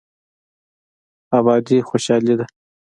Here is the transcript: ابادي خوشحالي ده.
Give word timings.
ابادي 1.37 1.77
خوشحالي 1.87 2.33
ده. 2.39 2.45